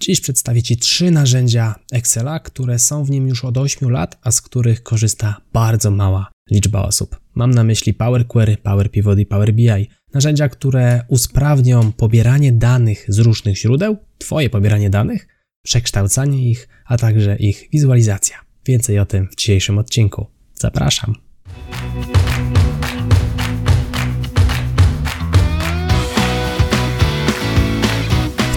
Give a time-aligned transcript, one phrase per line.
[0.00, 4.30] Dziś przedstawię Ci trzy narzędzia Excela, które są w nim już od 8 lat, a
[4.30, 7.20] z których korzysta bardzo mała liczba osób.
[7.34, 9.88] Mam na myśli Power Query, Power Pivot i Power BI.
[10.14, 15.26] Narzędzia, które usprawnią pobieranie danych z różnych źródeł, Twoje pobieranie danych,
[15.62, 18.36] przekształcanie ich, a także ich wizualizacja.
[18.66, 20.26] Więcej o tym w dzisiejszym odcinku.
[20.54, 21.29] Zapraszam.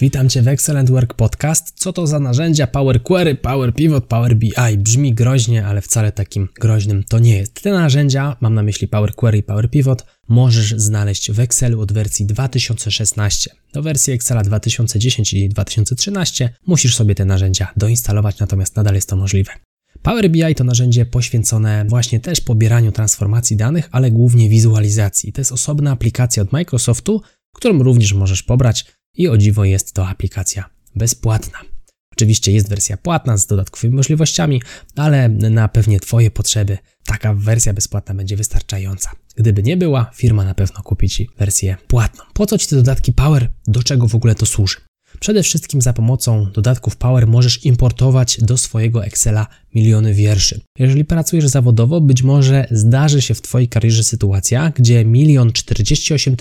[0.00, 1.72] Witam Cię w Excellent Work Podcast.
[1.74, 4.78] Co to za narzędzia Power Query, Power Pivot, Power BI?
[4.78, 7.62] Brzmi groźnie, ale wcale takim groźnym to nie jest.
[7.62, 11.92] Te narzędzia, mam na myśli Power Query i Power Pivot, możesz znaleźć w Excelu od
[11.92, 13.50] wersji 2016.
[13.72, 19.16] Do wersji Excela 2010 i 2013 musisz sobie te narzędzia doinstalować, natomiast nadal jest to
[19.16, 19.52] możliwe.
[20.02, 25.32] Power BI to narzędzie poświęcone właśnie też pobieraniu transformacji danych, ale głównie wizualizacji.
[25.32, 27.22] To jest osobna aplikacja od Microsoftu,
[27.54, 31.58] którą również możesz pobrać i o dziwo jest to aplikacja bezpłatna.
[32.12, 34.62] Oczywiście jest wersja płatna z dodatkowymi możliwościami,
[34.96, 39.10] ale na pewnie Twoje potrzeby taka wersja bezpłatna będzie wystarczająca.
[39.36, 42.24] Gdyby nie była, firma na pewno kupi Ci wersję płatną.
[42.34, 43.52] Po co Ci te dodatki Power?
[43.66, 44.76] Do czego w ogóle to służy?
[45.20, 50.60] Przede wszystkim za pomocą dodatków Power możesz importować do swojego Excela miliony wierszy.
[50.78, 56.36] Jeżeli pracujesz zawodowo, być może zdarzy się w Twojej karierze sytuacja, gdzie 1 48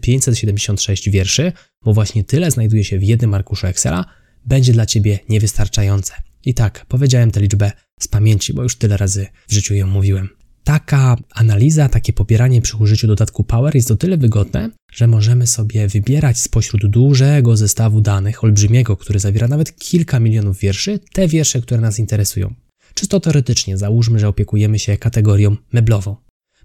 [0.00, 1.52] 576 wierszy,
[1.84, 4.04] bo właśnie tyle znajduje się w jednym arkuszu Excela,
[4.46, 6.12] będzie dla Ciebie niewystarczające.
[6.44, 10.41] I tak, powiedziałem tę liczbę z pamięci, bo już tyle razy w życiu ją mówiłem.
[10.64, 15.88] Taka analiza, takie pobieranie przy użyciu dodatku Power jest o tyle wygodne, że możemy sobie
[15.88, 21.80] wybierać spośród dużego zestawu danych, olbrzymiego, który zawiera nawet kilka milionów wierszy, te wiersze, które
[21.80, 22.54] nas interesują.
[22.94, 26.16] Czysto teoretycznie załóżmy, że opiekujemy się kategorią meblową.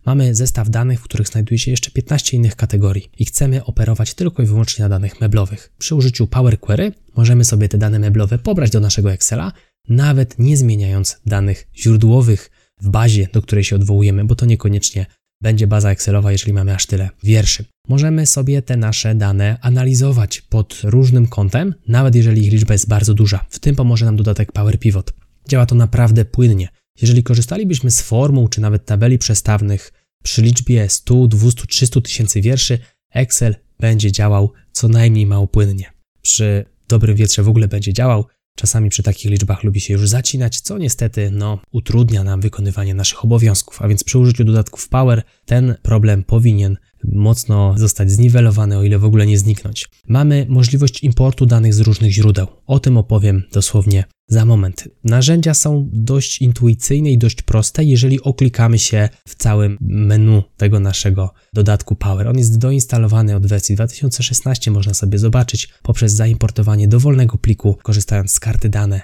[0.05, 4.43] Mamy zestaw danych, w których znajduje się jeszcze 15 innych kategorii i chcemy operować tylko
[4.43, 5.73] i wyłącznie na danych meblowych.
[5.77, 9.51] Przy użyciu Power Query możemy sobie te dane meblowe pobrać do naszego Excela,
[9.89, 12.49] nawet nie zmieniając danych źródłowych
[12.81, 15.05] w bazie, do której się odwołujemy, bo to niekoniecznie
[15.41, 17.65] będzie baza Excelowa, jeżeli mamy aż tyle wierszy.
[17.87, 23.13] Możemy sobie te nasze dane analizować pod różnym kątem, nawet jeżeli ich liczba jest bardzo
[23.13, 23.45] duża.
[23.49, 25.13] W tym pomoże nam dodatek Power Pivot.
[25.49, 26.67] Działa to naprawdę płynnie.
[27.01, 29.93] Jeżeli korzystalibyśmy z formuł czy nawet tabeli przestawnych
[30.23, 32.79] przy liczbie 100, 200, 300 tysięcy wierszy,
[33.13, 35.93] Excel będzie działał co najmniej mało płynnie.
[36.21, 38.25] Przy dobrym wietrze w ogóle będzie działał,
[38.57, 43.23] Czasami przy takich liczbach lubi się już zacinać, co niestety no, utrudnia nam wykonywanie naszych
[43.23, 48.99] obowiązków, a więc przy użyciu dodatków Power ten problem powinien mocno zostać zniwelowany, o ile
[48.99, 49.89] w ogóle nie zniknąć.
[50.07, 52.47] Mamy możliwość importu danych z różnych źródeł.
[52.65, 54.87] O tym opowiem dosłownie za moment.
[55.03, 61.33] Narzędzia są dość intuicyjne i dość proste, jeżeli oklikamy się w całym menu tego naszego
[61.53, 62.27] dodatku Power.
[62.27, 68.39] On jest doinstalowany od wersji 2016, można sobie zobaczyć poprzez zaimportowanie dowolnego pliku, korzystając z
[68.39, 69.01] karty dane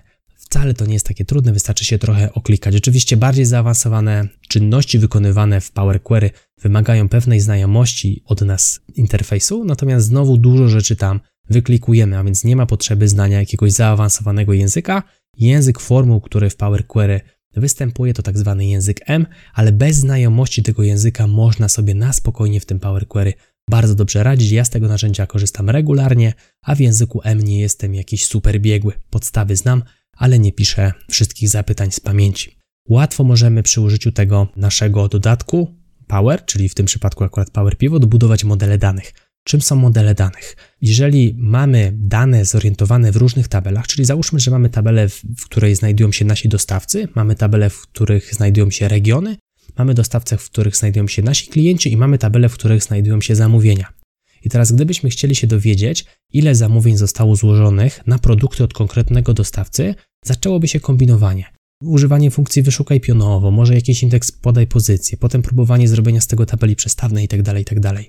[0.54, 2.76] Wcale to nie jest takie trudne, wystarczy się trochę oklikać.
[2.76, 6.32] Oczywiście bardziej zaawansowane czynności wykonywane w Power Query
[6.64, 11.20] wymagają pewnej znajomości od nas interfejsu, natomiast znowu dużo rzeczy tam
[11.50, 15.04] wyklikujemy, a więc nie ma potrzeby znania jakiegoś zaawansowanego języka.
[15.38, 17.22] Język formuł, który w Power Query
[17.56, 22.60] występuje, to tak zwany język M, ale bez znajomości tego języka można sobie na spokojnie
[22.60, 23.34] w tym Power Query
[23.70, 24.52] bardzo dobrze radzić.
[24.52, 26.34] Ja z tego narzędzia korzystam regularnie,
[26.66, 28.94] a w języku M nie jestem jakiś super biegły.
[29.10, 29.84] Podstawy znam,
[30.18, 32.58] ale nie piszę wszystkich zapytań z pamięci.
[32.90, 35.83] Łatwo możemy przy użyciu tego naszego dodatku
[36.14, 39.14] Power, czyli w tym przypadku akurat Power Pivot, budować modele danych.
[39.44, 40.56] Czym są modele danych?
[40.82, 46.12] Jeżeli mamy dane zorientowane w różnych tabelach, czyli załóżmy, że mamy tabelę, w której znajdują
[46.12, 49.38] się nasi dostawcy, mamy tabelę, w których znajdują się regiony,
[49.78, 53.36] mamy dostawcę, w których znajdują się nasi klienci i mamy tabelę, w których znajdują się
[53.36, 53.94] zamówienia.
[54.44, 59.96] I teraz, gdybyśmy chcieli się dowiedzieć, ile zamówień zostało złożonych na produkty od konkretnego dostawcy,
[60.26, 61.46] zaczęłoby się kombinowanie.
[61.86, 66.76] Używanie funkcji wyszukaj pionowo, może jakiś indeks podaj pozycję, potem próbowanie zrobienia z tego tabeli
[66.76, 67.82] przestawnej itd., tak itd.
[67.94, 68.06] Tak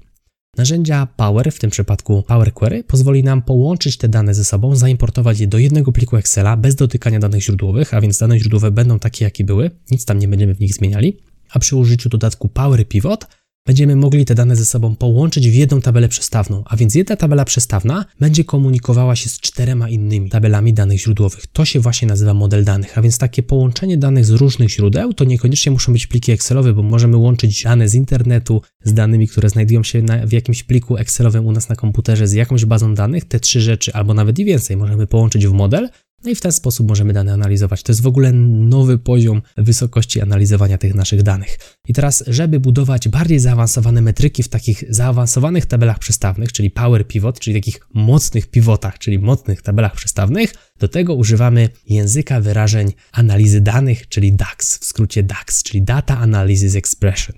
[0.57, 5.41] Narzędzia Power, w tym przypadku Power Query, pozwoli nam połączyć te dane ze sobą, zaimportować
[5.41, 9.25] je do jednego pliku Excela bez dotykania danych źródłowych, a więc dane źródłowe będą takie,
[9.25, 11.19] jakie były, nic tam nie będziemy w nich zmieniali,
[11.51, 13.27] a przy użyciu dodatku Power Pivot
[13.67, 17.45] będziemy mogli te dane ze sobą połączyć w jedną tabelę przestawną, a więc jedna tabela
[17.45, 21.47] przestawna będzie komunikowała się z czterema innymi tabelami danych źródłowych.
[21.47, 25.25] To się właśnie nazywa model danych, a więc takie połączenie danych z różnych źródeł to
[25.25, 29.83] niekoniecznie muszą być pliki Excelowe, bo możemy łączyć dane z internetu z danymi, które znajdują
[29.83, 33.25] się na, w jakimś pliku Excelowym u nas na komputerze z jakąś bazą danych.
[33.25, 35.89] Te trzy rzeczy albo nawet i więcej możemy połączyć w model
[36.25, 37.83] no i w ten sposób możemy dane analizować.
[37.83, 41.59] To jest w ogóle nowy poziom wysokości analizowania tych naszych danych.
[41.89, 47.41] I teraz, żeby budować bardziej zaawansowane metryki w takich zaawansowanych tabelach przestawnych, czyli Power Pivot,
[47.41, 54.09] czyli takich mocnych pivotach, czyli mocnych tabelach przestawnych, do tego używamy języka wyrażeń analizy danych,
[54.09, 57.37] czyli DAX, w skrócie DAX, czyli Data Analysis Expression.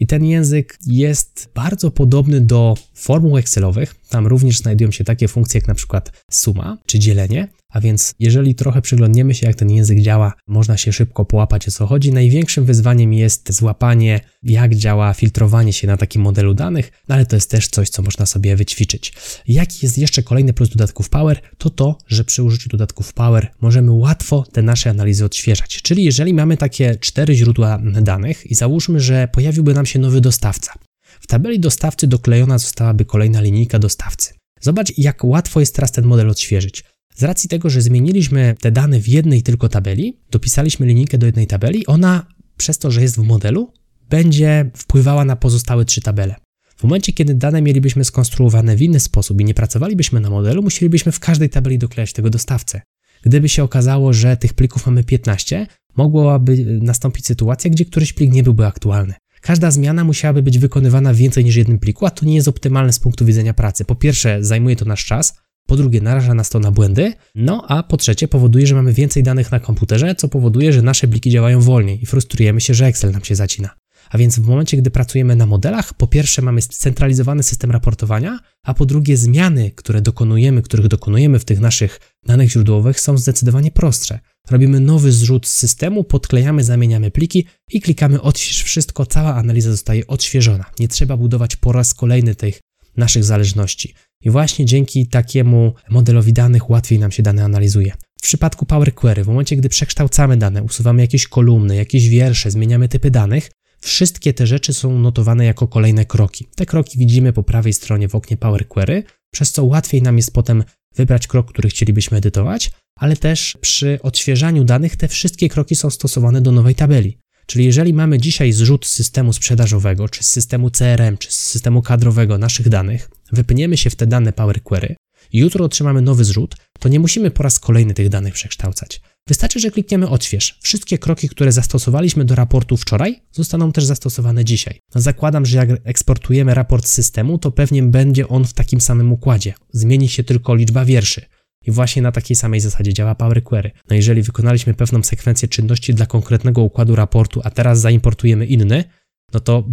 [0.00, 3.94] I ten język jest bardzo podobny do formuł Excelowych.
[4.08, 8.54] Tam również znajdują się takie funkcje jak na przykład suma czy dzielenie, a więc jeżeli
[8.54, 12.12] trochę przyglądniemy się, jak ten język działa, można się szybko połapać o co chodzi.
[12.12, 17.36] Największym wyzwaniem jest złapanie, jak działa filtrowanie się na takim modelu danych, no ale to
[17.36, 19.12] jest też coś, co można sobie wyćwiczyć.
[19.48, 21.40] Jaki jest jeszcze kolejny plus dodatków Power?
[21.58, 25.82] To to, że przy użyciu dodatków Power możemy łatwo te nasze analizy odświeżać.
[25.82, 30.72] Czyli jeżeli mamy takie cztery źródła danych i załóżmy, że pojawiłby nam się nowy dostawca.
[31.20, 34.34] W tabeli dostawcy doklejona zostałaby kolejna linijka dostawcy.
[34.60, 36.84] Zobacz, jak łatwo jest teraz ten model odświeżyć.
[37.16, 41.46] Z racji tego, że zmieniliśmy te dane w jednej tylko tabeli, dopisaliśmy linijkę do jednej
[41.46, 42.26] tabeli, ona
[42.56, 43.72] przez to, że jest w modelu,
[44.10, 46.34] będzie wpływała na pozostałe trzy tabele.
[46.76, 51.12] W momencie, kiedy dane mielibyśmy skonstruowane w inny sposób i nie pracowalibyśmy na modelu, musielibyśmy
[51.12, 52.80] w każdej tabeli doklejać tego dostawcę.
[53.22, 55.66] Gdyby się okazało, że tych plików mamy 15,
[55.96, 59.14] mogłaby nastąpić sytuacja, gdzie któryś plik nie byłby aktualny.
[59.40, 62.92] Każda zmiana musiałaby być wykonywana w więcej niż jednym pliku, a to nie jest optymalne
[62.92, 63.84] z punktu widzenia pracy.
[63.84, 65.34] Po pierwsze, zajmuje to nasz czas,
[65.66, 69.22] po drugie, naraża nas to na błędy, no a po trzecie, powoduje, że mamy więcej
[69.22, 73.12] danych na komputerze, co powoduje, że nasze pliki działają wolniej i frustrujemy się, że Excel
[73.12, 73.70] nam się zacina.
[74.10, 78.74] A więc w momencie, gdy pracujemy na modelach, po pierwsze mamy scentralizowany system raportowania, a
[78.74, 84.20] po drugie zmiany, które dokonujemy, których dokonujemy w tych naszych danych źródłowych są zdecydowanie prostsze.
[84.50, 90.06] Robimy nowy zrzut z systemu, podklejamy, zamieniamy pliki i klikamy odśwież wszystko, cała analiza zostaje
[90.06, 90.64] odświeżona.
[90.78, 92.60] Nie trzeba budować po raz kolejny tych
[92.96, 93.94] naszych zależności.
[94.20, 97.92] I właśnie dzięki takiemu modelowi danych łatwiej nam się dane analizuje.
[98.18, 102.88] W przypadku Power Query, w momencie gdy przekształcamy dane, usuwamy jakieś kolumny, jakieś wiersze, zmieniamy
[102.88, 106.46] typy danych, wszystkie te rzeczy są notowane jako kolejne kroki.
[106.54, 110.32] Te kroki widzimy po prawej stronie w oknie Power Query, przez co łatwiej nam jest
[110.32, 110.64] potem
[110.96, 116.40] wybrać krok, który chcielibyśmy edytować, ale też przy odświeżaniu danych te wszystkie kroki są stosowane
[116.40, 117.18] do nowej tabeli.
[117.46, 122.38] Czyli jeżeli mamy dzisiaj zrzut systemu sprzedażowego, czy z systemu CRM, czy z systemu kadrowego
[122.38, 124.96] naszych danych, wypniemy się w te dane Power Query
[125.32, 129.00] jutro otrzymamy nowy zrzut, to nie musimy po raz kolejny tych danych przekształcać.
[129.28, 130.58] Wystarczy, że klikniemy odśwież.
[130.62, 134.80] Wszystkie kroki, które zastosowaliśmy do raportu wczoraj, zostaną też zastosowane dzisiaj.
[134.94, 139.12] No zakładam, że jak eksportujemy raport z systemu, to pewnie będzie on w takim samym
[139.12, 139.54] układzie.
[139.72, 141.26] Zmieni się tylko liczba wierszy.
[141.66, 143.70] I właśnie na takiej samej zasadzie działa Power Query.
[143.90, 148.84] No jeżeli wykonaliśmy pewną sekwencję czynności dla konkretnego układu raportu, a teraz zaimportujemy inny,
[149.32, 149.68] no to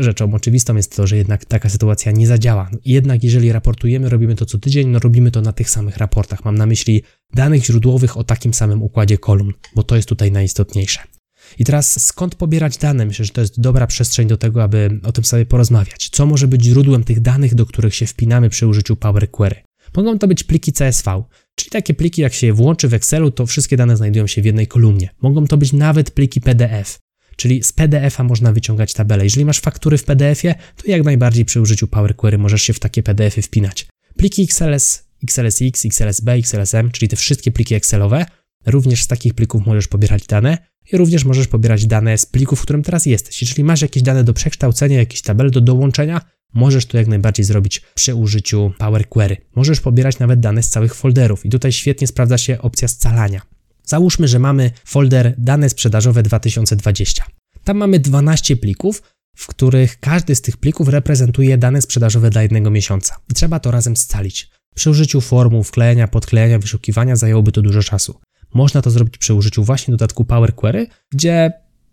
[0.00, 2.70] rzeczą oczywistą jest to, że jednak taka sytuacja nie zadziała.
[2.84, 6.44] Jednak jeżeli raportujemy, robimy to co tydzień, no robimy to na tych samych raportach.
[6.44, 7.02] Mam na myśli
[7.34, 11.00] danych źródłowych o takim samym układzie kolumn, bo to jest tutaj najistotniejsze.
[11.58, 13.06] I teraz skąd pobierać dane?
[13.06, 16.08] Myślę, że to jest dobra przestrzeń do tego, aby o tym sobie porozmawiać.
[16.12, 19.67] Co może być źródłem tych danych, do których się wpinamy przy użyciu Power Query?
[19.96, 21.22] Mogą to być pliki CSV,
[21.54, 24.44] czyli takie pliki, jak się je włączy w Excelu, to wszystkie dane znajdują się w
[24.44, 25.08] jednej kolumnie.
[25.22, 26.98] Mogą to być nawet pliki PDF,
[27.36, 29.24] czyli z PDF-a można wyciągać tabelę.
[29.24, 32.80] Jeżeli masz faktury w PDF-ie, to jak najbardziej przy użyciu Power Query możesz się w
[32.80, 33.86] takie PDF-y wpinać.
[34.16, 38.26] Pliki XLS, XLSX, XLSB, XLSM, czyli te wszystkie pliki Excelowe,
[38.66, 40.58] również z takich plików możesz pobierać dane
[40.92, 43.40] i również możesz pobierać dane z plików, w którym teraz jesteś.
[43.40, 46.20] Jeżeli masz jakieś dane do przekształcenia, jakieś tabele do dołączenia,
[46.54, 49.36] Możesz to jak najbardziej zrobić przy użyciu Power Query.
[49.54, 53.42] Możesz pobierać nawet dane z całych folderów i tutaj świetnie sprawdza się opcja scalania.
[53.84, 57.24] Załóżmy, że mamy folder dane sprzedażowe 2020.
[57.64, 59.02] Tam mamy 12 plików,
[59.36, 63.16] w których każdy z tych plików reprezentuje dane sprzedażowe dla jednego miesiąca.
[63.30, 64.50] I trzeba to razem scalić.
[64.74, 68.20] Przy użyciu formuł, wklejania, podklejania, wyszukiwania zajęłoby to dużo czasu.
[68.54, 71.52] Można to zrobić przy użyciu właśnie dodatku Power Query, gdzie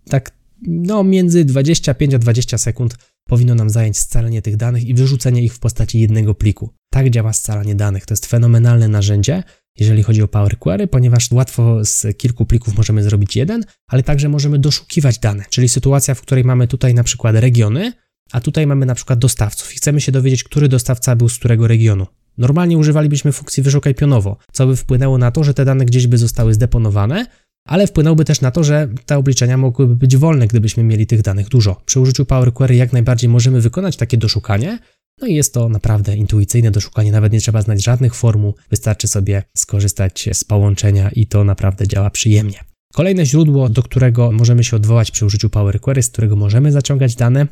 [0.10, 0.32] tak
[0.68, 2.98] no między 25 a 20 sekund
[3.28, 6.70] powinno nam zająć scalenie tych danych i wyrzucenie ich w postaci jednego pliku.
[6.90, 8.06] Tak działa scalanie danych.
[8.06, 9.44] To jest fenomenalne narzędzie,
[9.80, 14.30] jeżeli chodzi o Power Query, ponieważ łatwo z kilku plików możemy zrobić jeden, ale także
[14.30, 17.94] możemy doszukiwać dane, czyli sytuacja, w której mamy tutaj na przykład regiony,
[18.32, 21.68] a tutaj mamy na przykład dostawców i chcemy się dowiedzieć, który dostawca był z którego
[21.68, 22.08] regionu.
[22.38, 26.18] Normalnie używalibyśmy funkcji wyszukaj pionowo, co by wpłynęło na to, że te dane gdzieś by
[26.18, 27.26] zostały zdeponowane,
[27.68, 31.50] ale wpłynąłby też na to, że te obliczenia mogłyby być wolne, gdybyśmy mieli tych danych
[31.50, 31.82] dużo.
[31.86, 34.80] Przy użyciu Power Query jak najbardziej możemy wykonać takie doszukanie,
[35.22, 39.44] no i jest to naprawdę intuicyjne doszukanie, nawet nie trzeba znać żadnych formuł, wystarczy sobie
[39.58, 42.64] skorzystać z połączenia i to naprawdę działa przyjemnie.
[42.94, 47.16] Kolejne źródło, do którego możemy się odwołać przy użyciu Power Query, z którego możemy zaciągać
[47.16, 47.48] dane,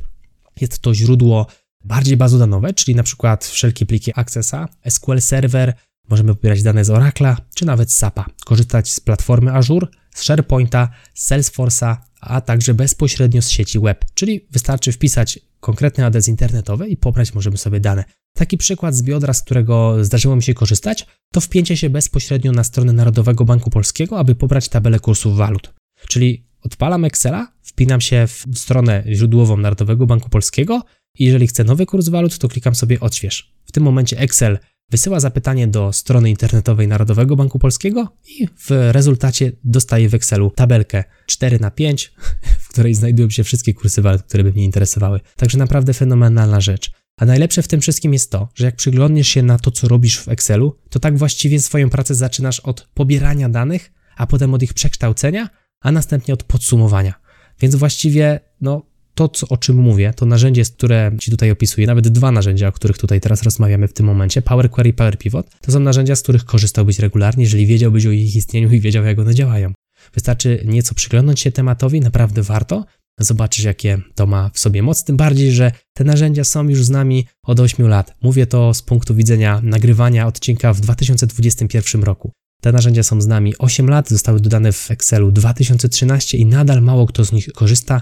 [0.62, 1.48] jest to źródło
[1.86, 5.74] bardziej bazodanowe, czyli na przykład wszelkie pliki Accessa, SQL Server,
[6.10, 11.98] możemy pobierać dane z Oracle'a, czy nawet SAPa, korzystać z platformy Azure, z SharePointa, Salesforce'a,
[12.22, 17.58] a także bezpośrednio z sieci web, czyli wystarczy wpisać konkretny adres internetowy i pobrać możemy
[17.58, 18.04] sobie dane.
[18.36, 22.64] Taki przykład z biodra, z którego zdarzyło mi się korzystać, to wpięcie się bezpośrednio na
[22.64, 25.74] stronę Narodowego Banku Polskiego, aby pobrać tabelę kursów walut.
[26.08, 30.82] Czyli odpalam Excela, wpinam się w stronę źródłową Narodowego Banku Polskiego
[31.20, 33.54] i jeżeli chcę nowy kurs walut, to klikam sobie odśwież.
[33.66, 34.60] W tym momencie Excel
[34.94, 41.04] wysyła zapytanie do strony internetowej Narodowego Banku Polskiego i w rezultacie dostaję w Excelu tabelkę
[41.26, 42.14] 4 na 5
[42.64, 45.20] w której znajdują się wszystkie kursy walut, które by mnie interesowały.
[45.36, 46.92] Także naprawdę fenomenalna rzecz.
[47.18, 50.20] A najlepsze w tym wszystkim jest to, że jak przyglądniesz się na to, co robisz
[50.20, 54.74] w Excelu, to tak właściwie swoją pracę zaczynasz od pobierania danych, a potem od ich
[54.74, 57.14] przekształcenia, a następnie od podsumowania.
[57.60, 62.08] Więc właściwie, no, to, co, o czym mówię, to narzędzie, które Ci tutaj opisuję, nawet
[62.08, 65.50] dwa narzędzia, o których tutaj teraz rozmawiamy w tym momencie, Power Query i Power Pivot,
[65.62, 69.20] to są narzędzia, z których korzystałbyś regularnie, jeżeli wiedziałbyś o ich istnieniu i wiedział, jak
[69.20, 69.74] one działają.
[70.14, 72.86] Wystarczy nieco przyglądnąć się tematowi, naprawdę warto,
[73.20, 75.04] zobaczysz, jakie to ma w sobie moc.
[75.04, 78.16] Tym bardziej, że te narzędzia są już z nami od 8 lat.
[78.22, 82.32] Mówię to z punktu widzenia nagrywania odcinka w 2021 roku.
[82.62, 87.08] Te narzędzia są z nami 8 lat, zostały dodane w Excelu 2013 i nadal mało
[87.08, 88.02] kto z nich korzysta.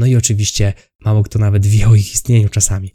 [0.00, 0.72] No i oczywiście
[1.04, 2.92] mało kto nawet wie o ich istnieniu czasami.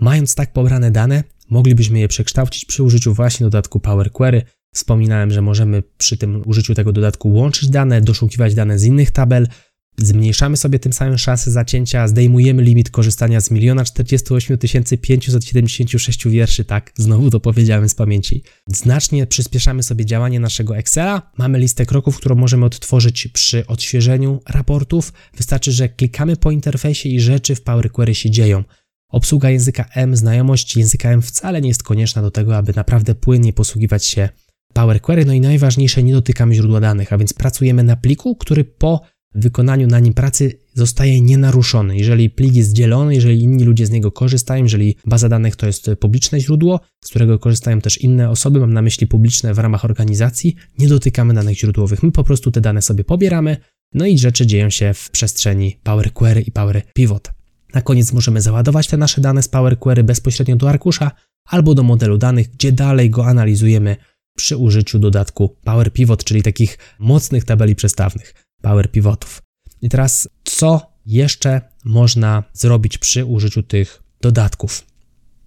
[0.00, 4.42] Mając tak pobrane dane, moglibyśmy je przekształcić przy użyciu właśnie dodatku Power Query.
[4.74, 9.48] Wspominałem, że możemy przy tym użyciu tego dodatku łączyć dane, doszukiwać dane z innych tabel,
[9.96, 14.58] Zmniejszamy sobie tym samym szanse zacięcia, zdejmujemy limit korzystania z 1 48
[15.00, 18.42] 576 wierszy, tak, znowu to powiedziałem z pamięci.
[18.68, 21.30] Znacznie przyspieszamy sobie działanie naszego Excela.
[21.38, 25.12] Mamy listę kroków, którą możemy odtworzyć przy odświeżeniu raportów.
[25.36, 28.64] Wystarczy, że klikamy po interfejsie i rzeczy w Power Query się dzieją.
[29.08, 33.52] Obsługa języka M, znajomość języka M wcale nie jest konieczna do tego, aby naprawdę płynnie
[33.52, 34.28] posługiwać się
[34.72, 35.24] Power Query.
[35.24, 39.00] No i najważniejsze, nie dotykamy źródła danych, a więc pracujemy na pliku, który po
[39.34, 41.96] wykonaniu na nim pracy zostaje nienaruszony.
[41.96, 45.90] Jeżeli plik jest dzielony, jeżeli inni ludzie z niego korzystają, jeżeli baza danych to jest
[46.00, 50.54] publiczne źródło, z którego korzystają też inne osoby, mam na myśli publiczne w ramach organizacji,
[50.78, 52.02] nie dotykamy danych źródłowych.
[52.02, 53.56] My po prostu te dane sobie pobieramy,
[53.94, 57.32] no i rzeczy dzieją się w przestrzeni Power Query i Power Pivot.
[57.74, 61.10] Na koniec możemy załadować te nasze dane z Power Query bezpośrednio do arkusza
[61.48, 63.96] albo do modelu danych, gdzie dalej go analizujemy
[64.36, 68.43] przy użyciu dodatku Power Pivot, czyli takich mocnych tabeli przestawnych.
[68.64, 69.42] Power Pivotów.
[69.82, 74.84] I teraz, co jeszcze można zrobić przy użyciu tych dodatków?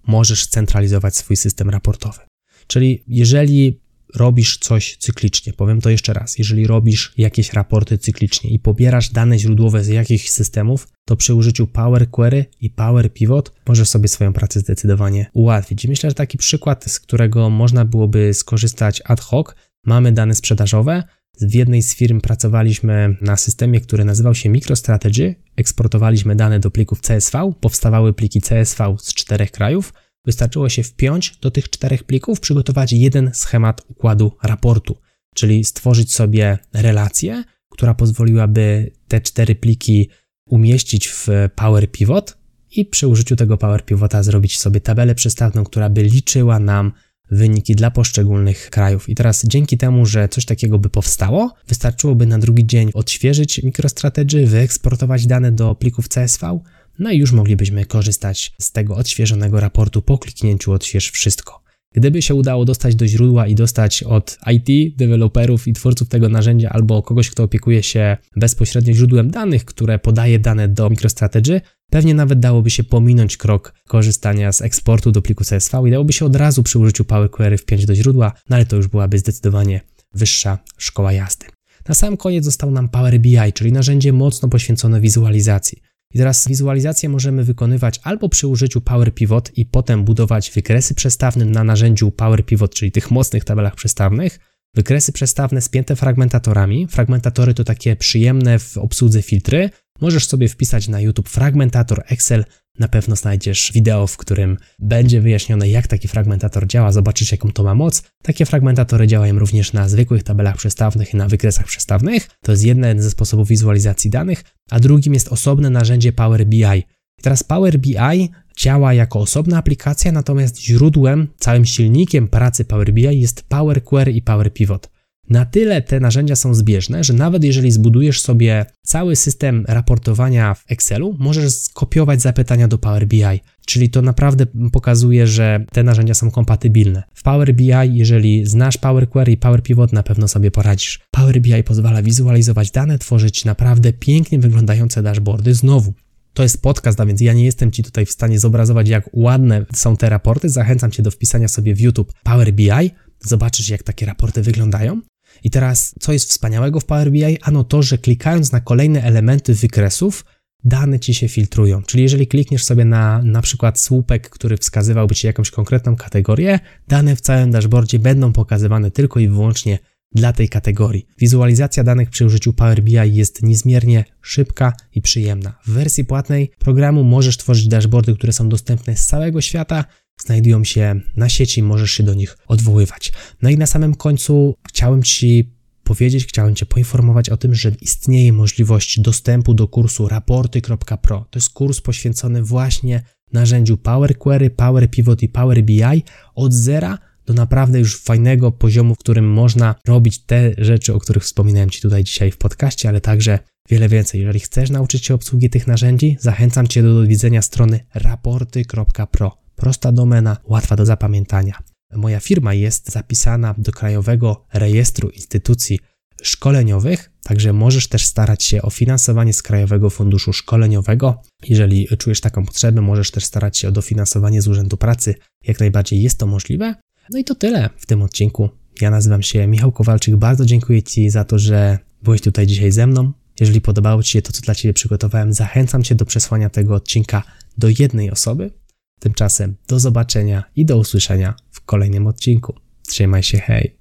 [0.06, 2.18] Możesz centralizować swój system raportowy.
[2.66, 3.80] Czyli jeżeli
[4.14, 9.38] robisz coś cyklicznie, powiem to jeszcze raz, jeżeli robisz jakieś raporty cyklicznie i pobierasz dane
[9.38, 14.32] źródłowe z jakichś systemów, to przy użyciu Power Query i Power Pivot możesz sobie swoją
[14.32, 15.84] pracę zdecydowanie ułatwić.
[15.84, 19.46] I myślę, że taki przykład, z którego można byłoby skorzystać ad hoc,
[19.84, 21.02] mamy dane sprzedażowe,
[21.40, 25.34] w jednej z firm pracowaliśmy na systemie, który nazywał się MicroStrategy.
[25.56, 29.94] Eksportowaliśmy dane do plików CSV, powstawały pliki CSV z czterech krajów.
[30.24, 34.98] Wystarczyło się wpiąć do tych czterech plików, przygotować jeden schemat układu raportu,
[35.34, 40.08] czyli stworzyć sobie relację, która pozwoliłaby te cztery pliki
[40.46, 42.38] umieścić w Power Pivot
[42.70, 46.92] i przy użyciu tego Power Pivota zrobić sobie tabelę przestawną, która by liczyła nam
[47.30, 49.08] wyniki dla poszczególnych krajów.
[49.08, 54.46] I teraz dzięki temu, że coś takiego by powstało, wystarczyłoby na drugi dzień odświeżyć MicroStrategy,
[54.46, 56.60] wyeksportować dane do plików CSV,
[56.98, 61.68] no i już moglibyśmy korzystać z tego odświeżonego raportu po kliknięciu odśwież wszystko.
[61.94, 66.70] Gdyby się udało dostać do źródła i dostać od IT, deweloperów i twórców tego narzędzia
[66.70, 72.40] albo kogoś, kto opiekuje się bezpośrednio źródłem danych, które podaje dane do MicroStrategy, pewnie nawet
[72.40, 76.62] dałoby się pominąć krok korzystania z eksportu do pliku CSV i dałoby się od razu
[76.62, 79.80] przy użyciu Power Query wpiąć do źródła, no ale to już byłaby zdecydowanie
[80.14, 81.46] wyższa szkoła jazdy.
[81.88, 85.82] Na sam koniec został nam Power BI, czyli narzędzie mocno poświęcone wizualizacji.
[86.14, 91.44] I teraz wizualizację możemy wykonywać albo przy użyciu Power Pivot i potem budować wykresy przestawne
[91.44, 94.38] na narzędziu Power Pivot, czyli tych mocnych tabelach przestawnych,
[94.74, 96.86] wykresy przestawne spięte fragmentatorami.
[96.86, 102.44] Fragmentatory to takie przyjemne w obsłudze filtry, możesz sobie wpisać na YouTube fragmentator Excel.
[102.78, 107.62] Na pewno znajdziesz wideo, w którym będzie wyjaśnione, jak taki fragmentator działa, zobaczysz, jaką to
[107.62, 108.02] ma moc.
[108.22, 112.28] Takie fragmentatory działają również na zwykłych tabelach przestawnych i na wykresach przestawnych.
[112.42, 116.84] To jest jeden ze sposobów wizualizacji danych, a drugim jest osobne narzędzie Power BI.
[117.18, 123.20] I teraz Power BI działa jako osobna aplikacja, natomiast źródłem, całym silnikiem pracy Power BI
[123.20, 124.97] jest Power Query i Power Pivot.
[125.30, 130.64] Na tyle te narzędzia są zbieżne, że nawet jeżeli zbudujesz sobie cały system raportowania w
[130.68, 133.40] Excelu, możesz skopiować zapytania do Power BI.
[133.66, 137.02] Czyli to naprawdę pokazuje, że te narzędzia są kompatybilne.
[137.14, 141.00] W Power BI, jeżeli znasz Power Query i Power Pivot, na pewno sobie poradzisz.
[141.10, 145.54] Power BI pozwala wizualizować dane, tworzyć naprawdę pięknie wyglądające dashboardy.
[145.54, 145.94] Znowu,
[146.34, 149.66] to jest podcast, a więc ja nie jestem Ci tutaj w stanie zobrazować, jak ładne
[149.74, 150.48] są te raporty.
[150.48, 152.90] Zachęcam Cię do wpisania sobie w YouTube Power BI.
[153.20, 155.00] Zobaczysz, jak takie raporty wyglądają.
[155.44, 157.38] I teraz, co jest wspaniałego w Power BI?
[157.42, 160.24] Ano to, że klikając na kolejne elementy wykresów,
[160.64, 161.82] dane ci się filtrują.
[161.82, 167.16] Czyli jeżeli klikniesz sobie na na przykład słupek, który wskazywałby ci jakąś konkretną kategorię, dane
[167.16, 169.78] w całym dashboardzie będą pokazywane tylko i wyłącznie
[170.14, 171.06] dla tej kategorii.
[171.18, 175.58] Wizualizacja danych przy użyciu Power BI jest niezmiernie szybka i przyjemna.
[175.66, 179.84] W wersji płatnej programu możesz tworzyć dashboardy, które są dostępne z całego świata,
[180.24, 183.12] znajdują się na sieci, możesz się do nich odwoływać.
[183.42, 188.32] No i na samym końcu chciałem Ci powiedzieć, chciałem Cię poinformować o tym, że istnieje
[188.32, 191.26] możliwość dostępu do kursu raporty.pro.
[191.30, 196.02] To jest kurs poświęcony właśnie narzędziu Power Query, Power Pivot i Power BI
[196.34, 201.22] od zera do naprawdę już fajnego poziomu, w którym można robić te rzeczy, o których
[201.22, 203.38] wspominałem Ci tutaj dzisiaj w podcaście, ale także
[203.70, 204.20] wiele więcej.
[204.20, 209.47] Jeżeli chcesz nauczyć się obsługi tych narzędzi, zachęcam Cię do odwiedzenia strony raporty.pro.
[209.58, 211.58] Prosta domena, łatwa do zapamiętania.
[211.92, 215.78] Moja firma jest zapisana do Krajowego Rejestru Instytucji
[216.22, 221.22] Szkoleniowych, także możesz też starać się o finansowanie z Krajowego Funduszu Szkoleniowego.
[221.48, 225.14] Jeżeli czujesz taką potrzebę, możesz też starać się o dofinansowanie z Urzędu Pracy.
[225.44, 226.74] Jak najbardziej jest to możliwe.
[227.10, 228.48] No i to tyle w tym odcinku.
[228.80, 230.16] Ja nazywam się Michał Kowalczyk.
[230.16, 233.12] Bardzo dziękuję Ci za to, że byłeś tutaj dzisiaj ze mną.
[233.40, 237.22] Jeżeli podobało Ci się to, co dla Ciebie przygotowałem, zachęcam Cię do przesłania tego odcinka
[237.58, 238.50] do jednej osoby.
[238.98, 242.54] Tymczasem do zobaczenia i do usłyszenia w kolejnym odcinku.
[242.86, 243.77] Trzymaj się, hej!